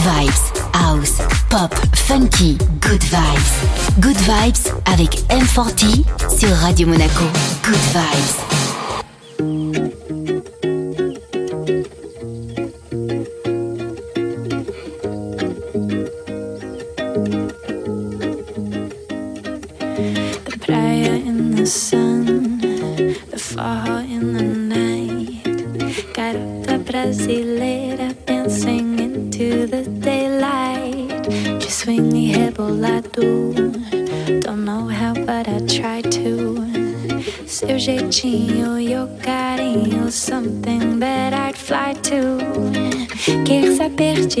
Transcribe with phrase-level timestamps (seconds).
[0.00, 4.00] vibes, house, pop, funky, good vibes.
[4.00, 6.04] Good vibes avec M40
[6.38, 7.24] sur Radio Monaco.
[7.62, 8.79] Good vibes.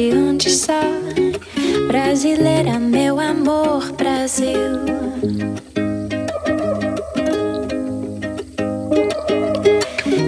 [0.00, 0.80] de onde só
[1.86, 4.46] Brasileira, meu amor, Brasil.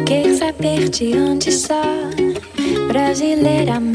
[0.07, 1.79] Quer saber de onde sou?
[2.89, 3.92] Brasileira, meu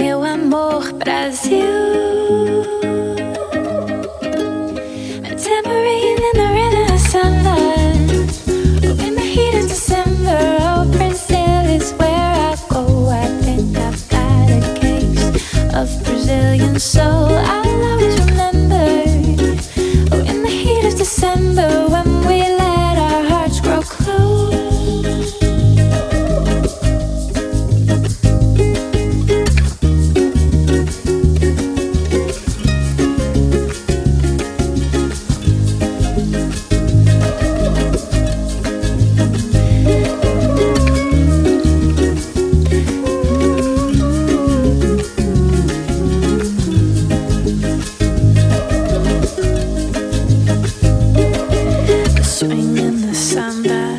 [53.28, 53.98] samba,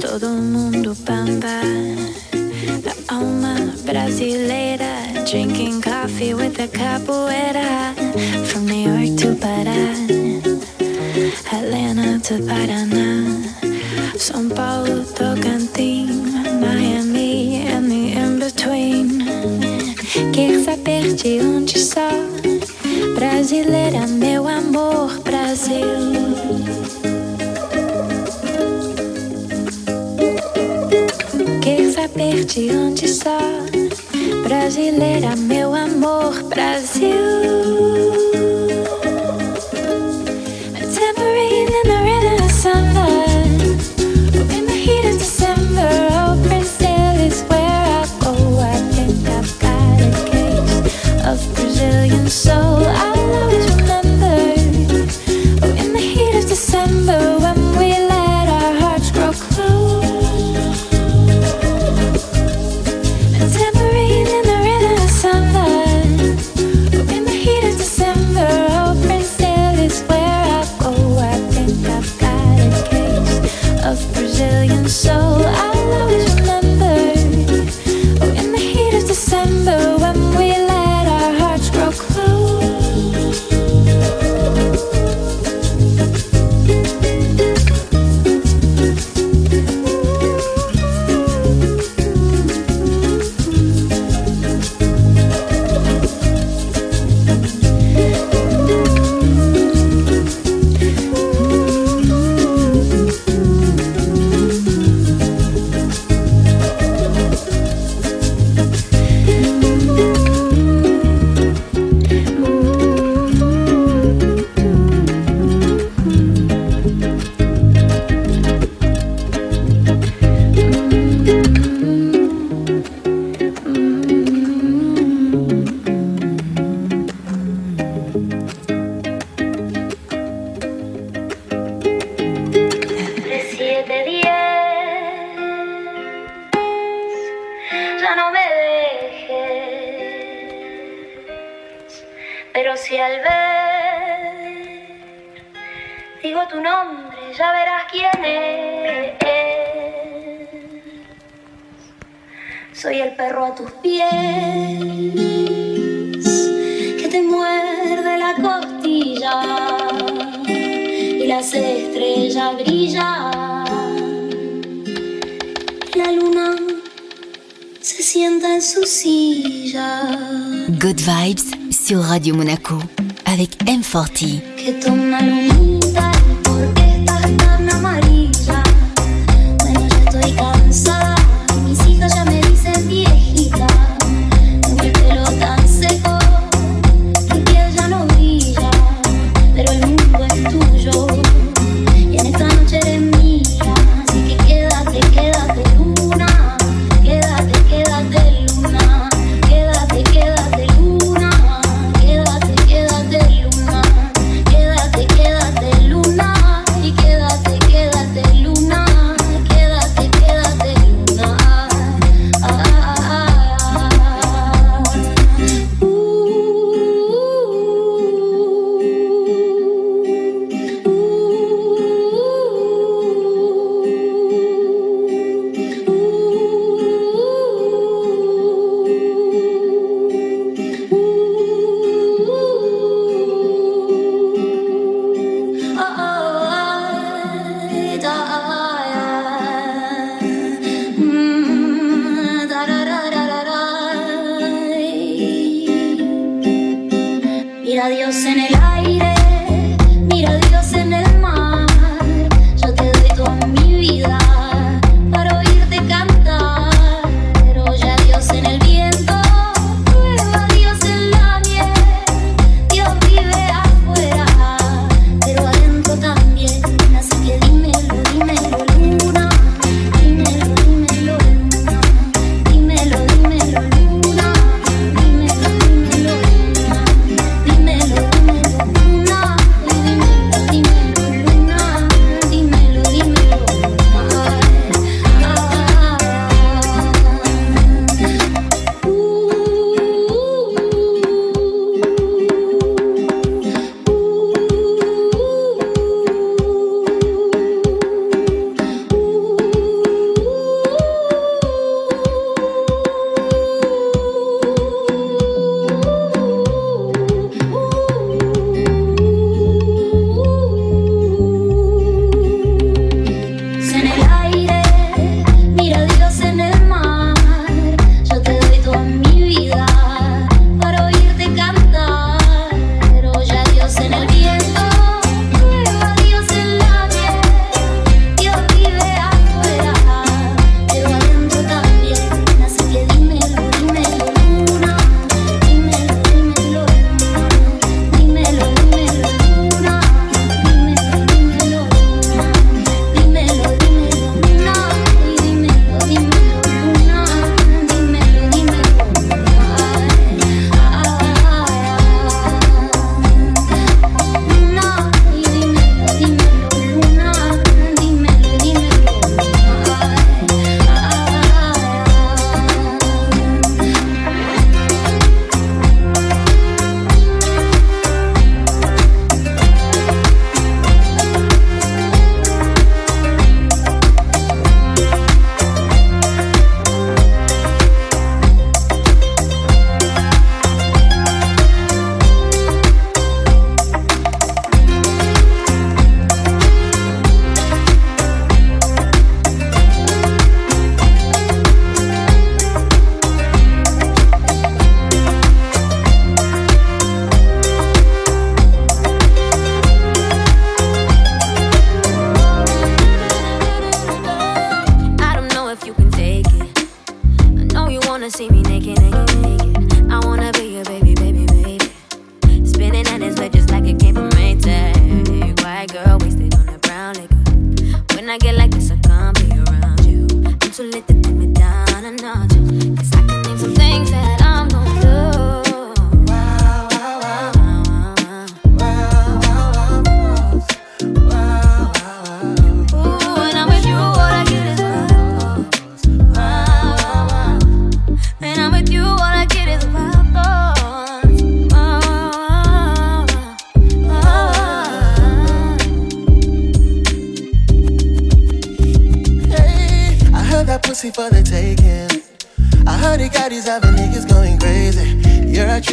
[0.00, 1.62] todo mundo bamba.
[2.82, 4.94] Da alma brasileira,
[5.30, 7.94] drinking coffee with a capoeira.
[8.48, 9.94] From New York to Pará,
[11.50, 13.08] Helena to Paraná,
[14.16, 19.22] São Paulo, Tocantins, Miami and the in-between.
[20.32, 21.51] Quer saber de onde?
[32.54, 33.38] de onde só.
[34.42, 37.41] Brasileira, meu amor, Brasil.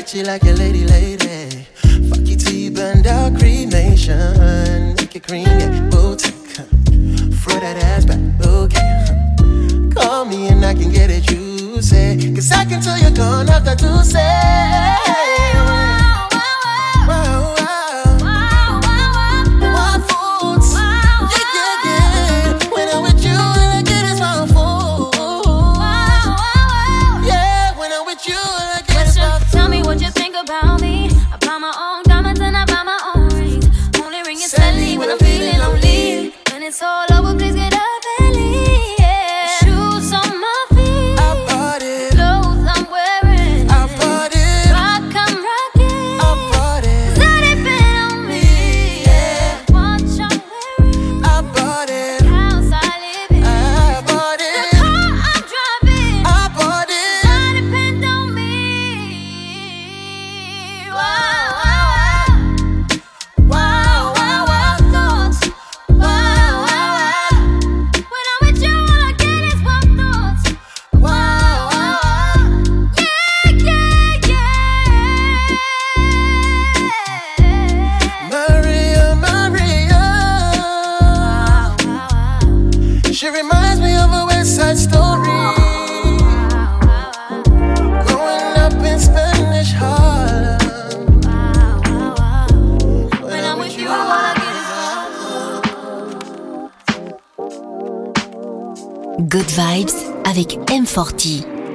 [0.10, 1.66] at you like a lady, lady.
[2.10, 4.96] Fuck you tea, burn burned out cremation.
[4.96, 6.34] Make it cream, yeah, boutique.
[7.42, 9.06] Throw that ass back, okay.
[9.94, 12.18] Call me and I can get it, you say.
[12.34, 15.89] Cause I can tell you're gone after two say.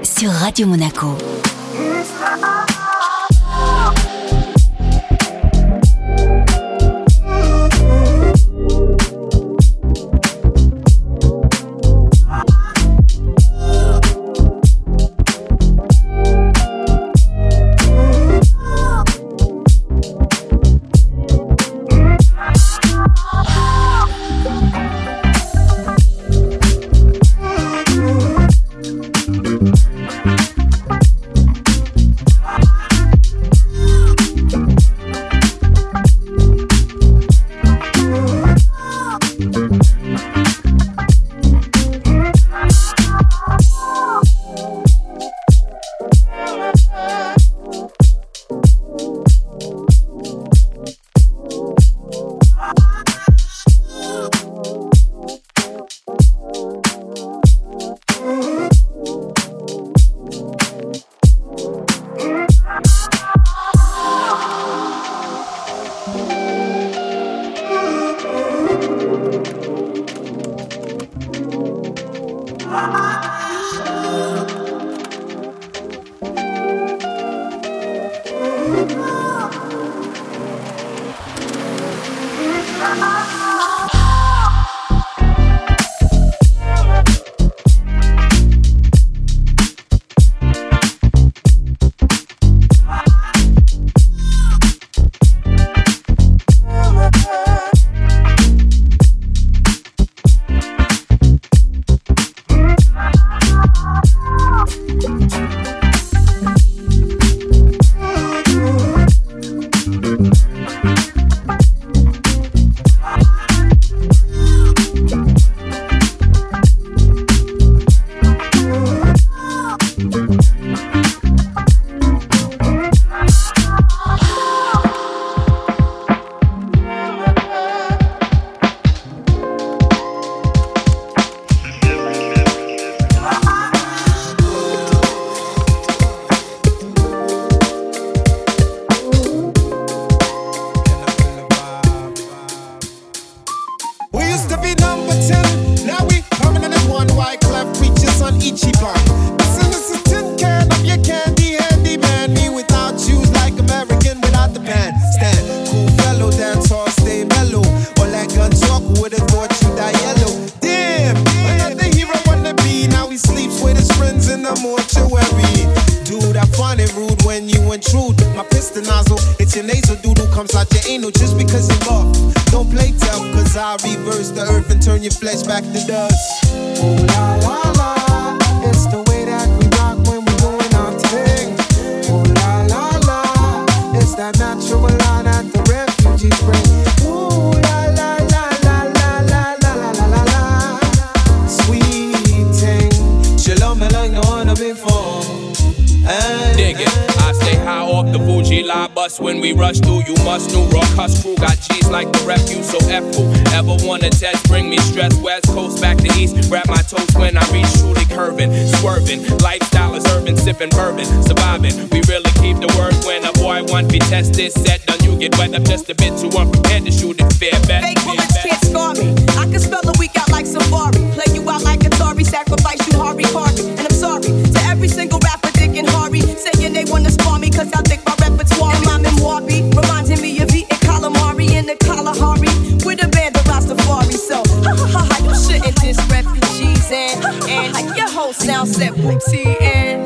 [0.02, 1.16] Sur Radio Monaco.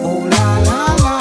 [0.03, 1.18] Oh la la la.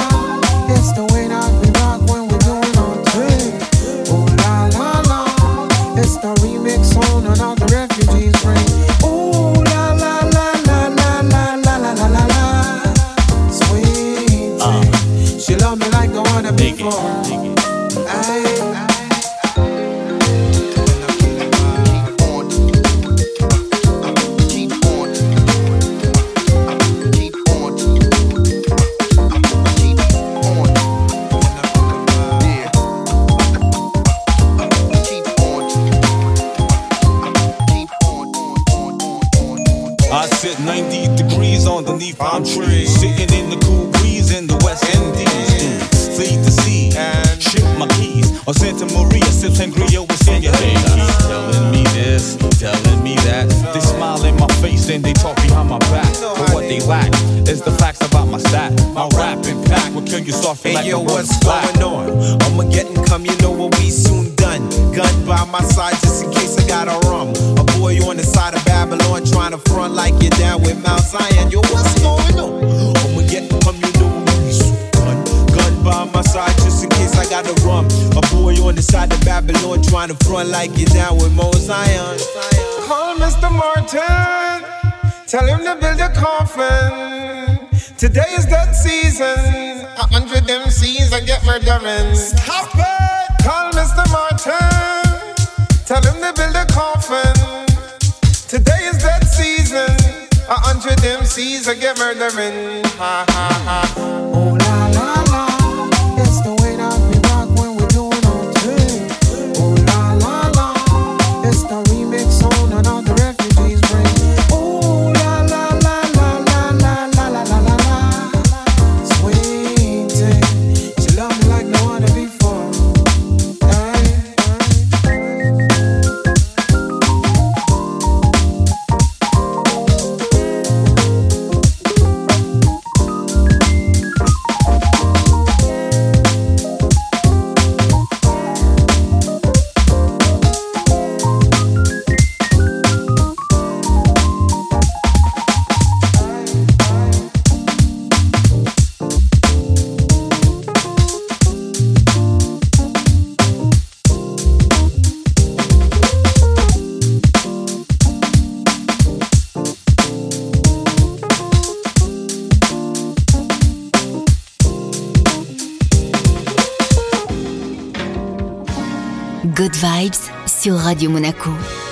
[170.97, 171.51] Radio Monaco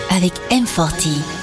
[0.10, 1.35] avec M40.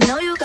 [0.00, 0.08] Talking.
[0.08, 0.37] Know you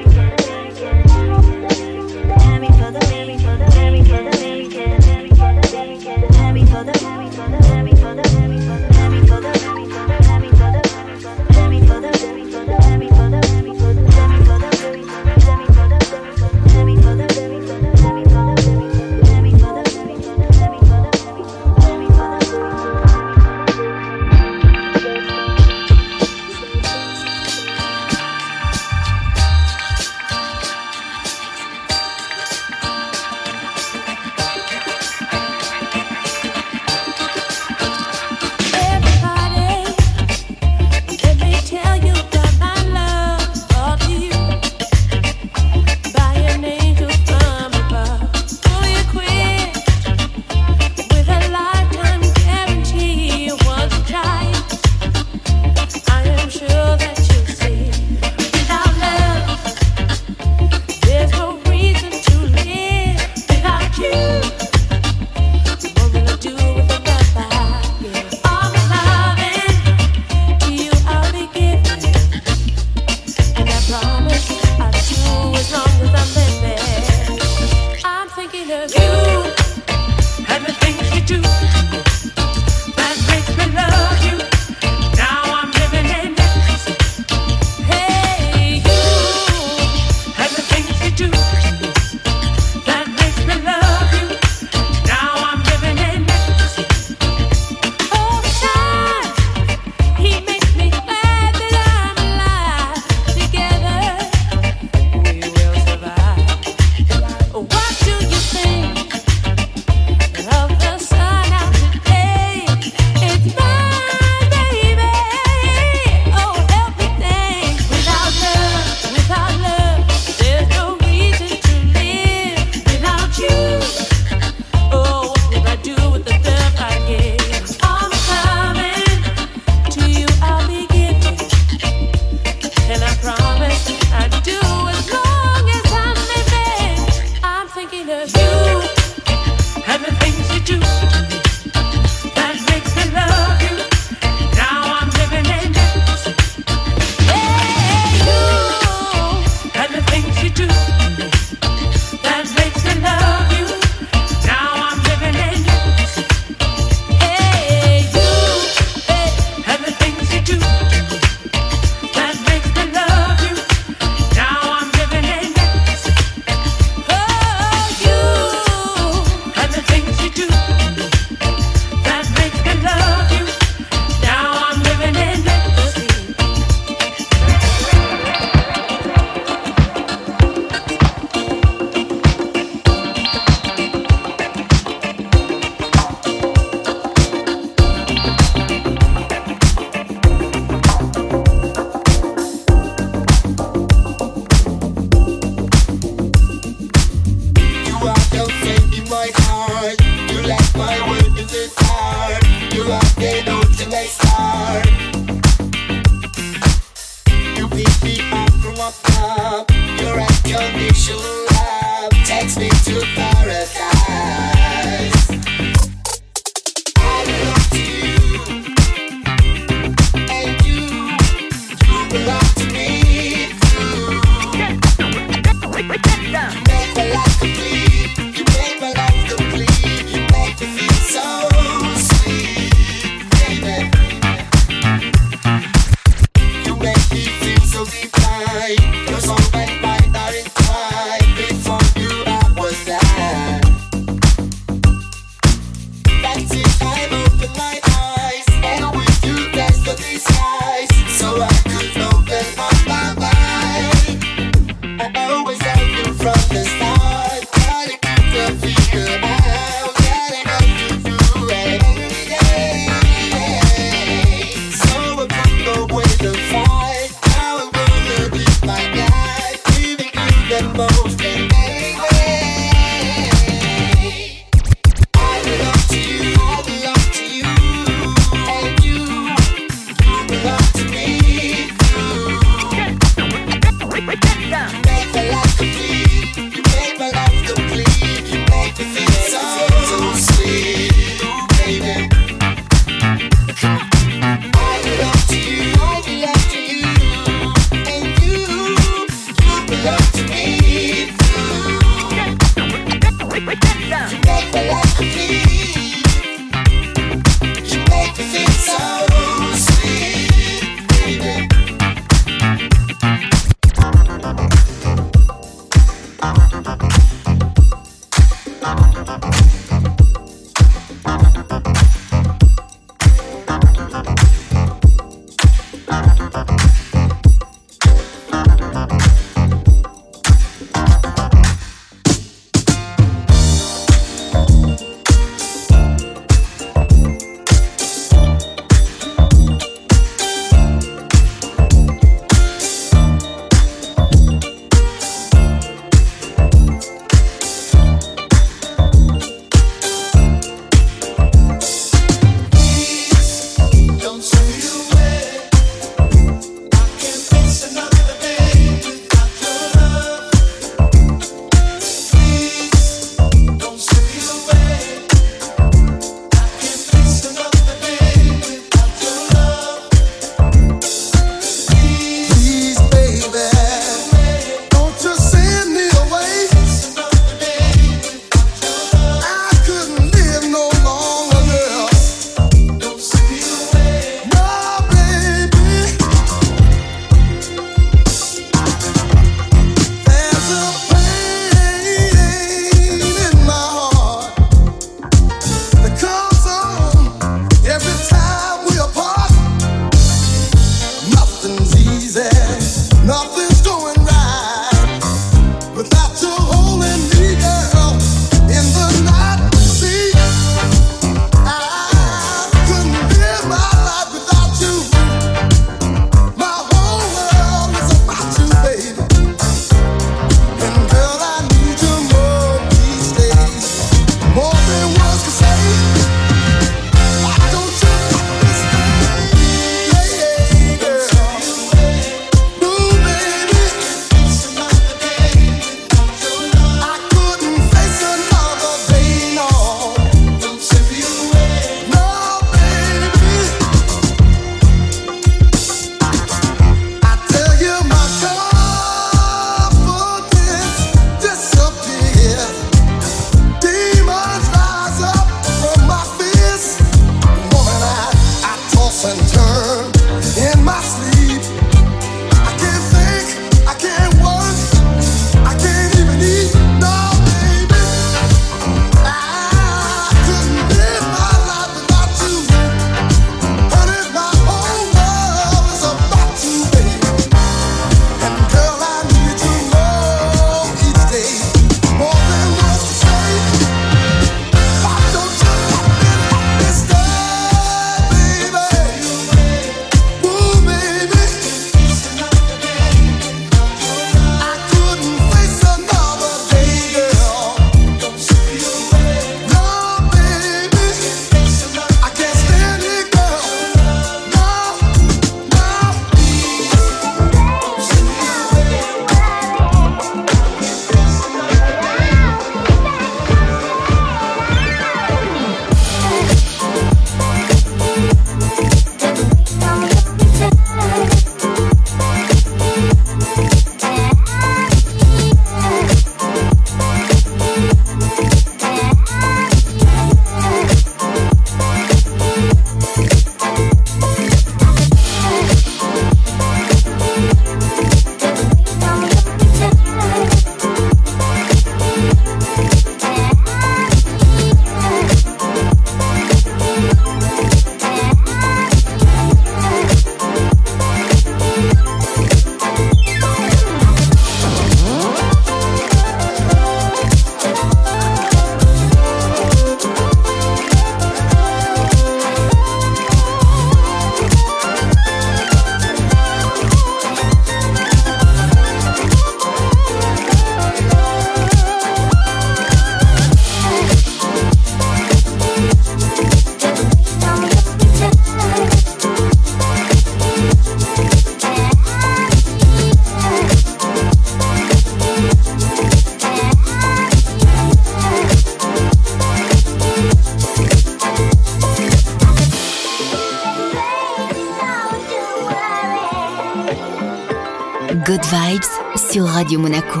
[599.38, 600.00] Radio Monaco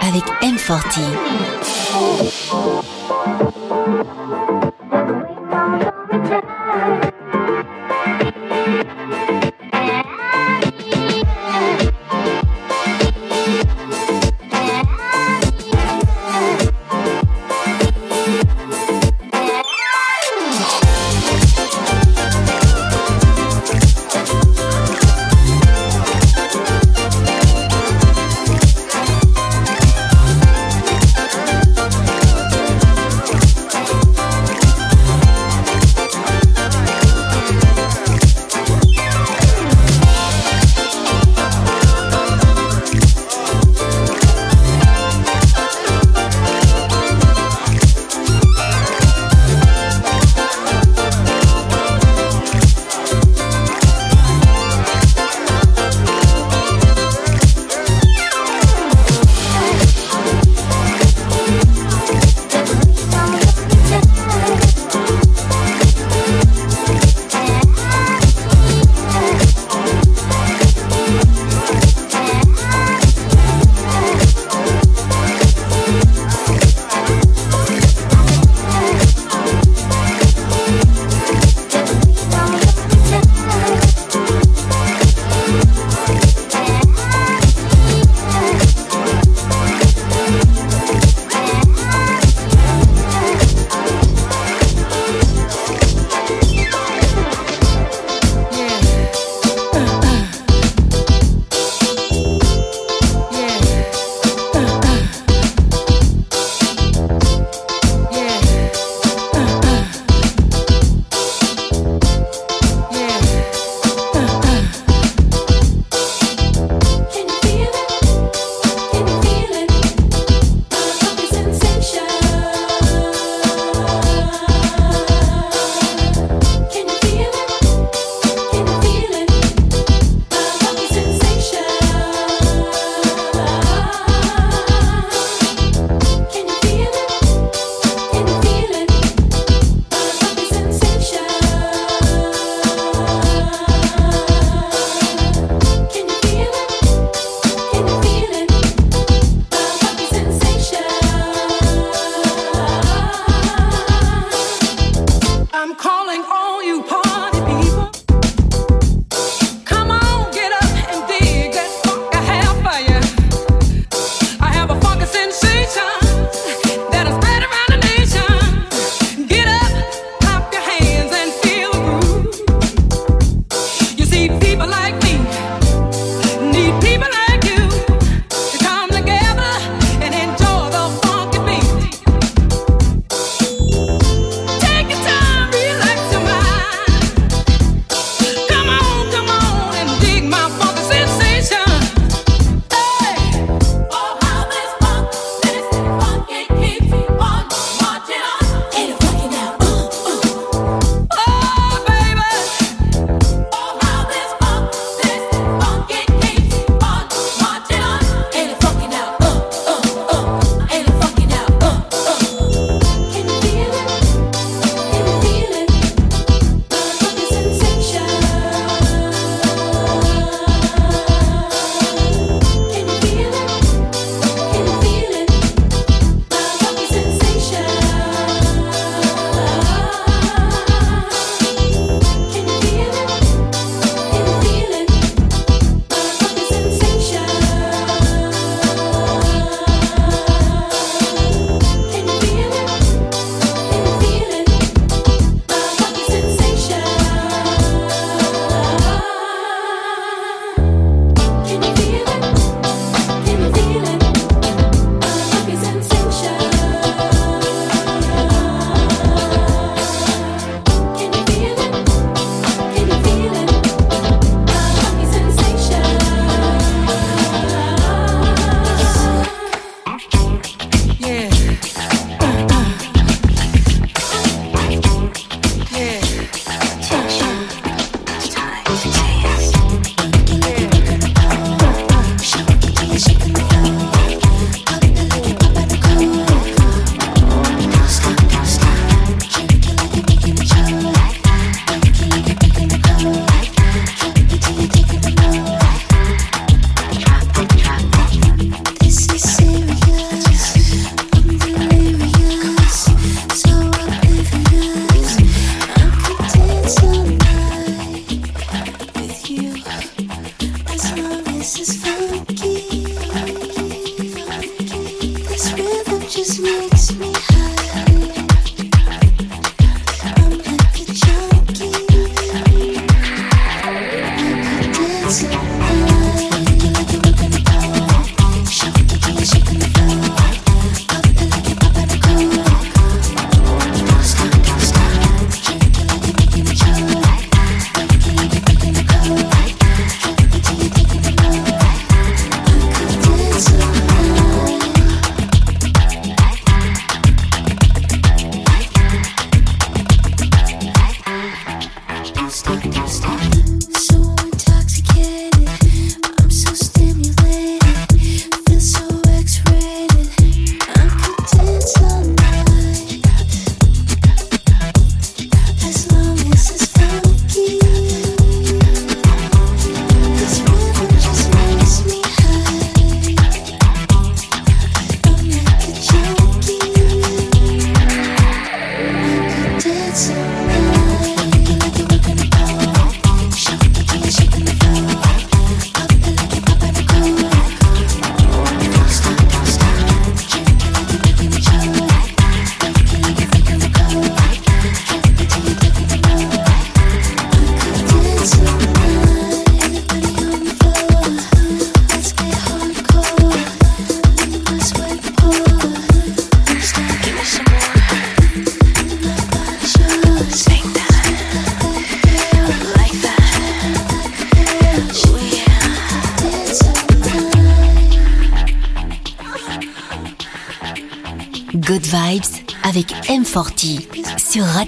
[0.00, 1.27] avec M40.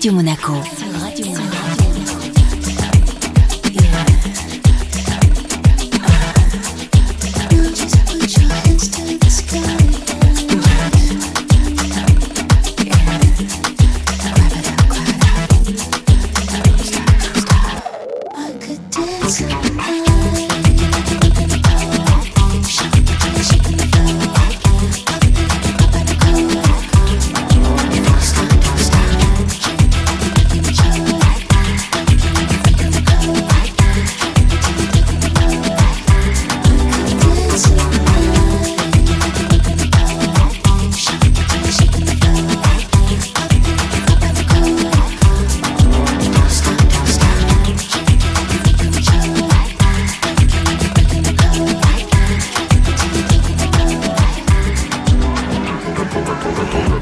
[0.01, 0.90] Radio Monaco.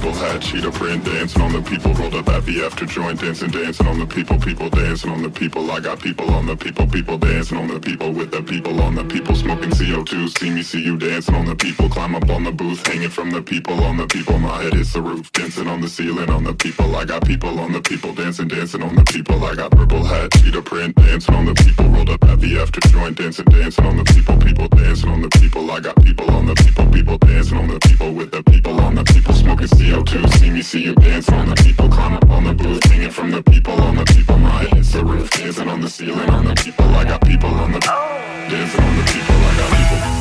[0.09, 3.87] people had cheetah print dancing on the people rolled up at after joint dancing dancing
[3.87, 7.19] on the people people dancing on the people I got people on the people people
[7.19, 10.83] dancing on the people with the people on the people smoking CO2 see me see
[10.83, 13.99] you dancing on the people climb up on the booth hanging from the people on
[13.99, 17.05] the people my head hits the roof dancing on the ceiling on the people I
[17.05, 20.63] got people on the people dancing dancing on the people I got purple hat cheetah
[20.63, 24.37] print dancing on the people rolled up at after joint dancing dancing on the people
[24.39, 27.79] people dancing on the people I got people on the people people dancing on the
[27.81, 30.95] people with the people on the people smoking CO2 feel too See me, see you
[30.95, 31.89] dance on the people.
[31.89, 35.05] Climb up on the booth, hanging from the people On the people, my hits the
[35.05, 36.85] roof Dancing on the ceiling, on the people.
[36.85, 40.18] I got people on the Dancing on the people, I got people.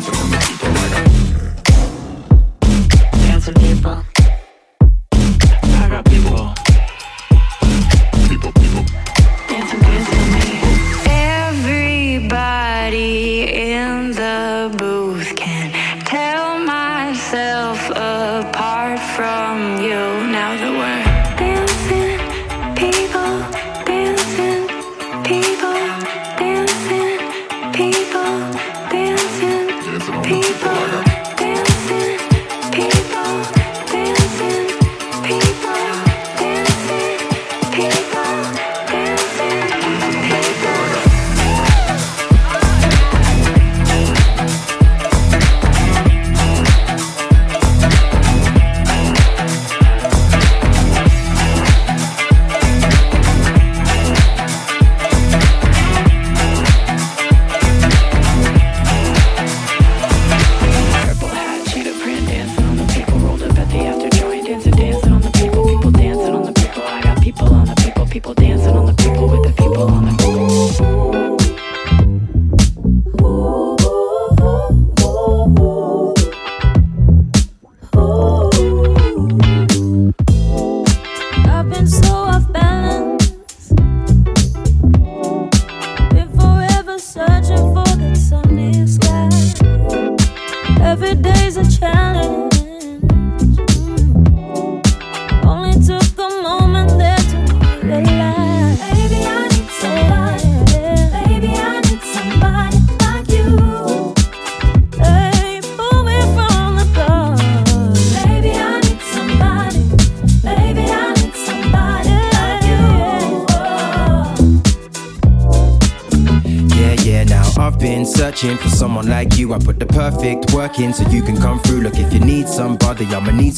[0.00, 0.51] different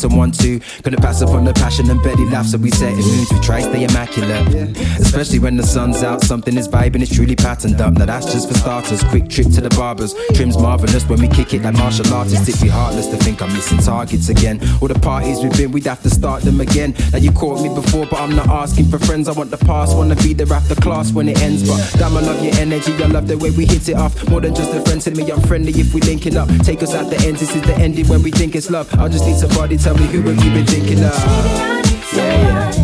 [0.04, 2.92] I'ma need someone Gonna pass up on the passion and belly laugh, so we set
[2.92, 3.32] in moods.
[3.32, 6.22] We try stay immaculate, especially when the sun's out.
[6.22, 7.94] Something is vibing, it's truly patterned up.
[7.94, 9.02] Now that's just for starters.
[9.04, 12.46] Quick trip to the barbers, trims marvelous when we kick it like martial artists.
[12.46, 14.60] It'd be heartless to think I'm missing targets again.
[14.82, 16.94] All the parties we've been, we'd have to start them again.
[17.12, 19.26] Now you caught me before, but I'm not asking for friends.
[19.26, 21.66] I want the past, wanna be there after class when it ends.
[21.66, 24.28] But damn, I love your energy, I love the way we hit it off.
[24.28, 26.50] More than just a friend, tell me I'm friendly if we linking up.
[26.58, 28.92] Take us out the ends, this is the ending when we think it's love.
[29.00, 30.73] I just need somebody tell me who have you been
[31.04, 31.14] of?
[32.12, 32.83] Yeah, yeah.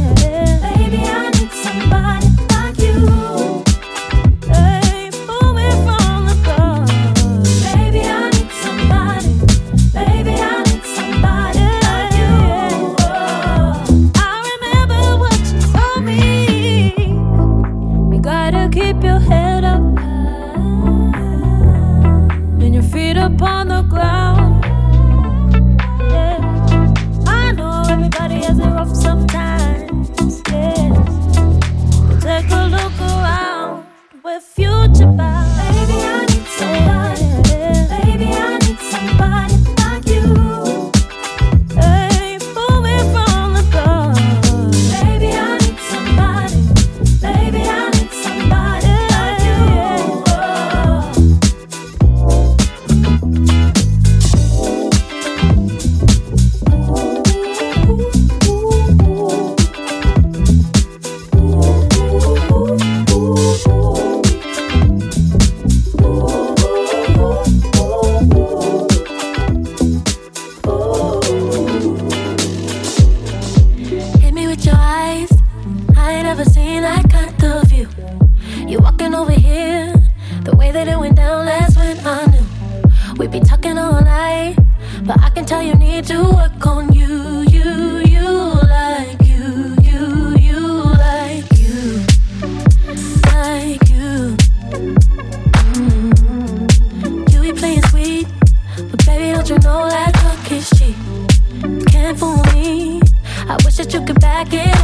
[103.80, 104.79] that you can back it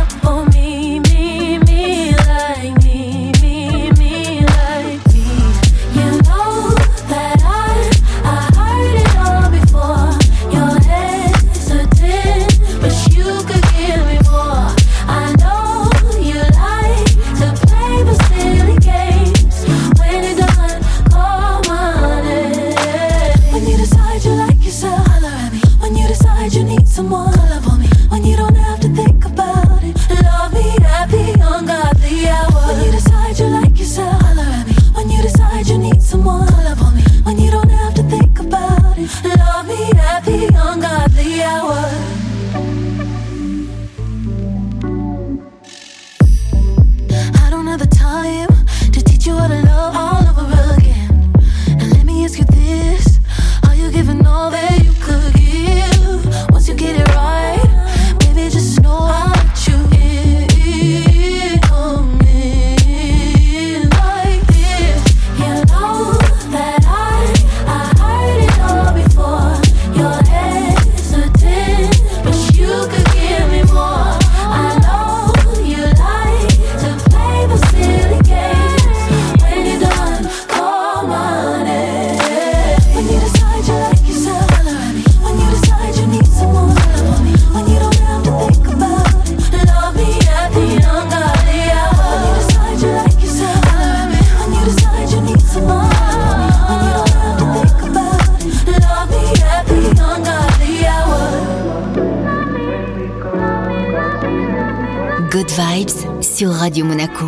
[106.36, 107.24] sur Radio Monaco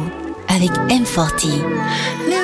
[0.49, 2.38] avec M40.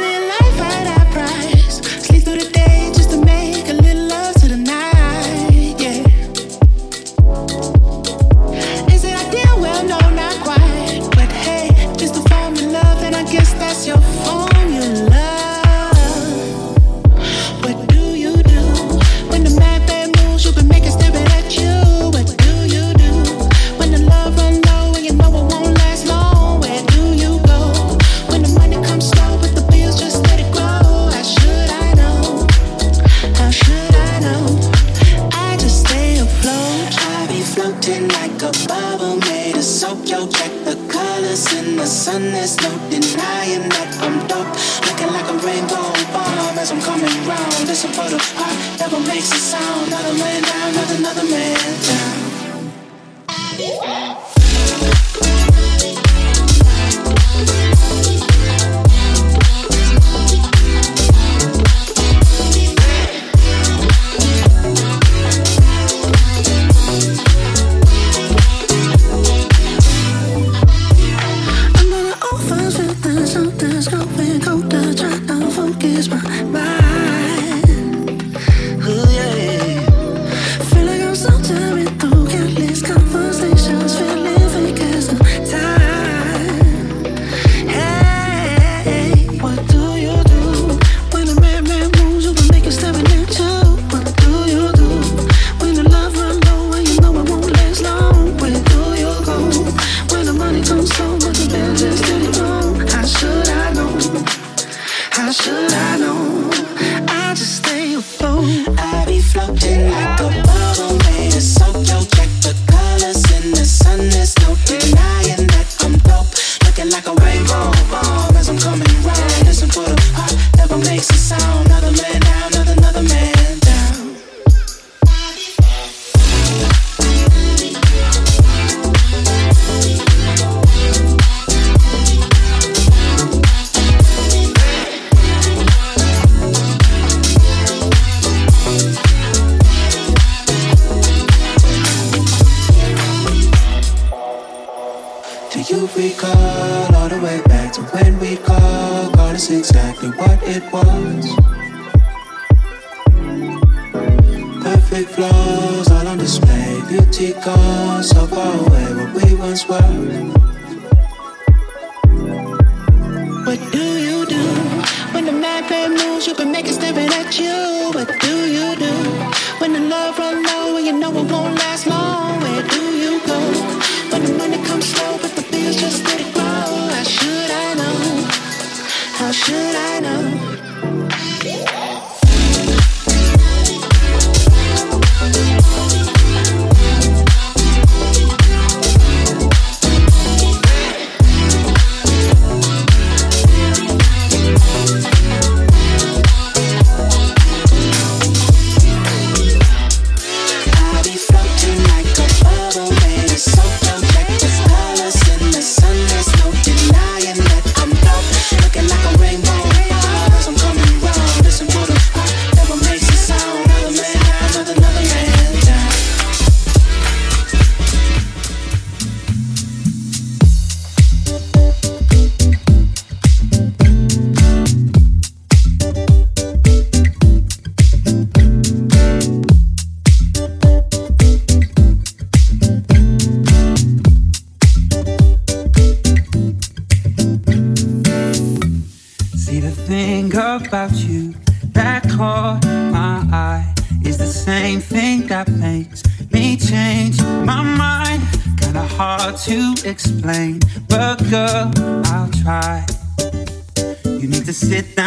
[254.65, 255.04] sit down.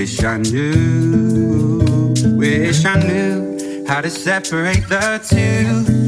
[0.00, 5.99] Wish I knew, wish I knew how to separate the two.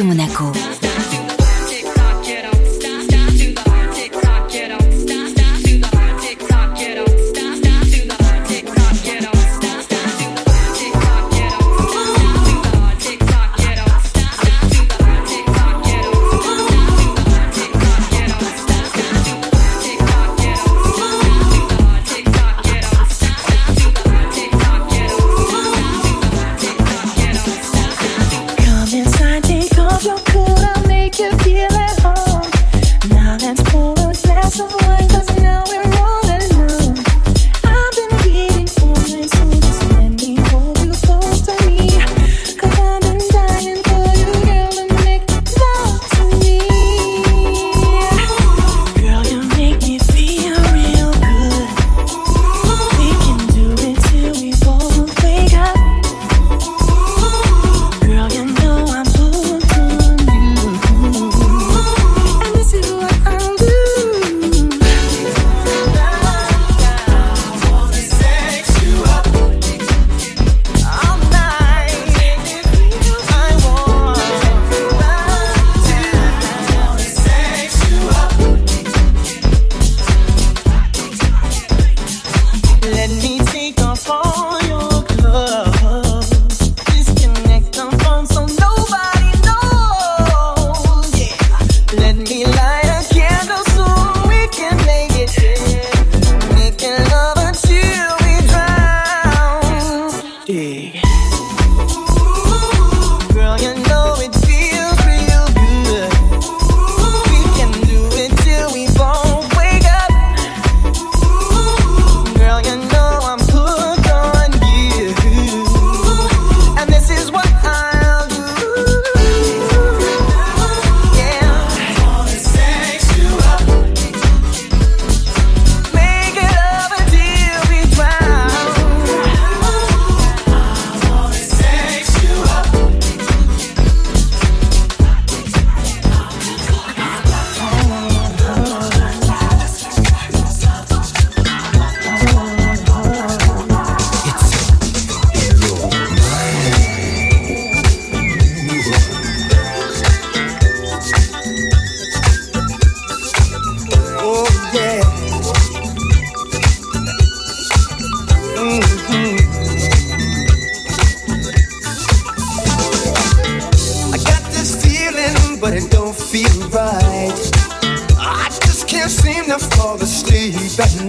[0.00, 0.29] Radyo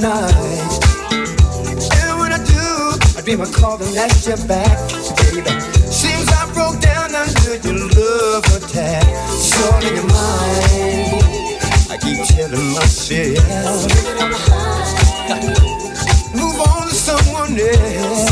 [0.02, 0.82] night.
[2.02, 4.78] And when I do, I dream I call and that's your back,
[5.22, 5.54] baby.
[5.94, 9.06] Seems I broke down under your love attack.
[9.30, 11.22] Short in your mind,
[11.94, 13.86] I keep telling myself.
[16.34, 18.32] Move on to someone else.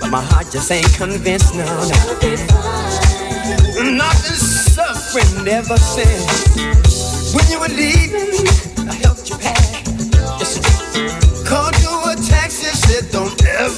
[0.00, 1.88] But my heart just ain't convinced now.
[1.88, 2.20] now.
[3.80, 8.19] Nothing's suffering ever since when you were leaving.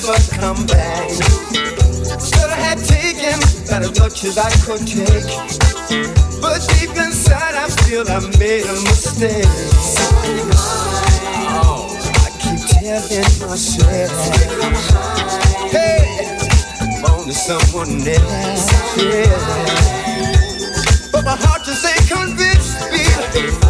[0.05, 1.09] us come back.
[2.21, 5.27] Should I have taken about as much as I could take.
[6.41, 9.47] But deep inside, I feel I made a mistake.
[11.63, 14.13] Oh, I keep telling myself,
[15.71, 16.05] hey,
[16.81, 18.67] I'm on to someone else.
[18.97, 19.33] Yeah.
[21.13, 23.62] But my heart just ain't convinced me.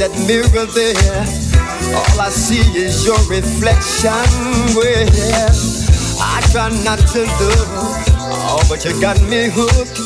[0.00, 0.96] That mirror there,
[1.92, 4.08] all I see is your reflection.
[4.72, 5.04] Well,
[6.24, 7.68] I try not to look,
[8.16, 9.98] oh, but you got me hooked.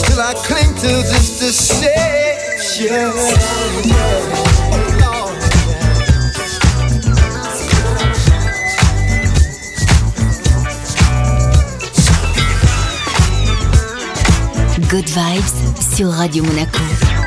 [0.00, 3.12] Still I cling to this deception.
[14.88, 15.52] Good Vibes
[15.94, 16.80] sur Radio Monaco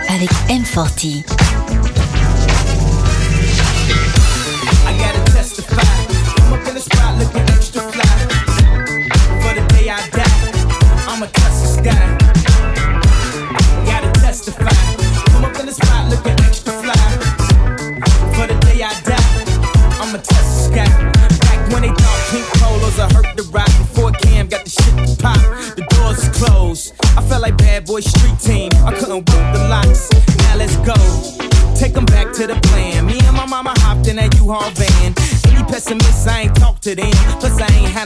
[0.09, 1.40] avec M40.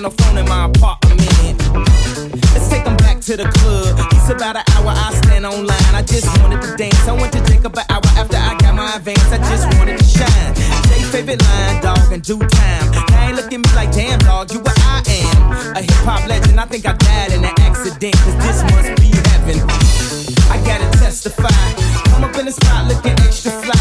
[0.06, 1.58] No phone in my apartment.
[2.54, 3.98] Let's take them back to the club.
[4.14, 5.96] It's about an hour, I stand online.
[5.98, 7.08] I just wanted to dance.
[7.08, 9.26] I went to Jacob an hour after I got my advance.
[9.34, 10.54] I just wanted to shine.
[10.94, 12.92] Jay favorite line, dog, in due time.
[13.10, 15.76] Now ain't look at me like, damn, dog, you what I am.
[15.76, 16.60] A hip hop legend.
[16.60, 19.58] I think I died in an accident, cause this must be heaven.
[20.54, 21.50] I gotta testify.
[22.14, 23.75] Come up in the spot looking extra fly.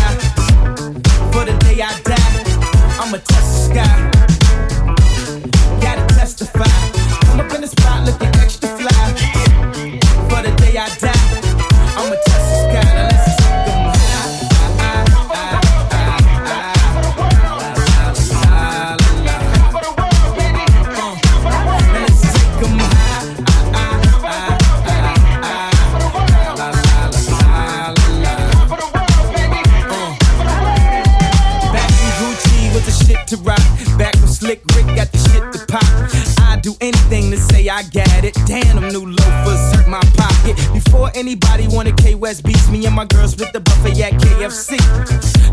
[42.25, 44.81] West beats, me and my girls with the buffet at KFC.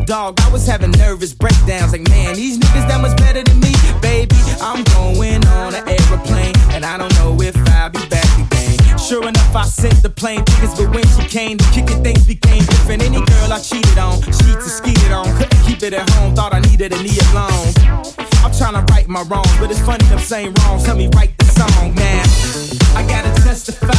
[0.05, 1.91] Dog, I was having nervous breakdowns.
[1.91, 3.75] Like, man, these niggas that much better than me.
[3.99, 6.55] Baby, I'm going on an aeroplane.
[6.71, 8.97] And I don't know if I'll be back again.
[8.97, 12.25] Sure enough, I sent the plane tickets, but when she came to kick it, things
[12.25, 13.03] became different.
[13.03, 15.27] Any girl I cheated on, sheets and skeeted on.
[15.35, 17.67] Couldn't keep it at home, thought I needed a knee alone.
[18.47, 20.85] I'm trying to right my wrongs, but it's funny them saying wrongs.
[20.85, 22.23] Tell me write the song, man.
[22.95, 23.91] I gotta testify.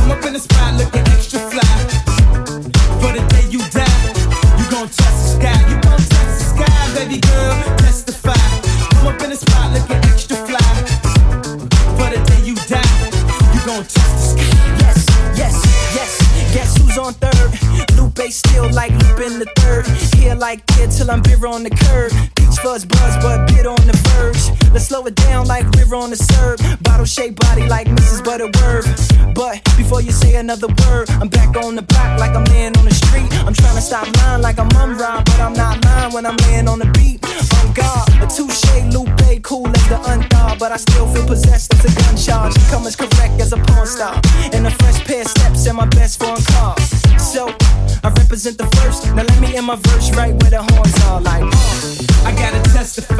[0.00, 1.95] I'm up in the spot looking extra fly.
[18.36, 19.84] least Still like Lupe in the third.
[20.16, 22.10] Here like kid till I'm beer on the curb.
[22.36, 24.72] Peach fuzz buzz, but bit on the verge.
[24.72, 26.58] Let's slow it down like we're on the serve.
[26.80, 28.24] Bottle shaped body like Mrs.
[28.24, 28.88] Butterworth.
[29.34, 32.86] But before you say another word, I'm back on the block like I'm laying on
[32.86, 33.28] the street.
[33.44, 36.66] I'm trying to stop lying like I'm unrhymed, but I'm not lying when I'm laying
[36.66, 37.20] on the beat.
[37.60, 38.64] On guard, a touche
[38.96, 42.54] Lupe, cool as the unthaw, but I still feel possessed as a gun charge.
[42.70, 44.18] Come as correct as a porn star.
[44.54, 46.78] And a fresh pair of steps and my best foreign car.
[47.18, 47.54] So
[48.06, 49.06] I represent the first.
[49.16, 51.42] Now let me in my verse right where the horns are like.
[51.42, 53.16] Uh, I gotta testify.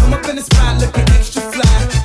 [0.00, 2.03] Come up in the spot looking extra fly.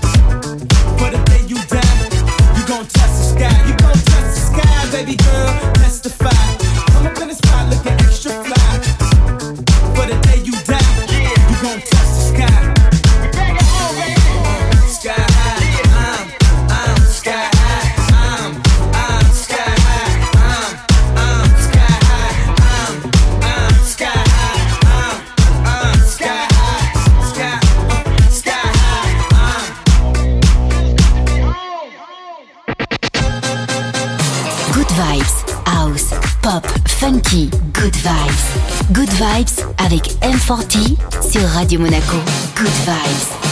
[36.49, 38.43] Pop, funky, good vibes.
[38.91, 40.97] Good vibes avec M40
[41.31, 42.17] sur Radio Monaco.
[42.55, 43.48] Good vibes.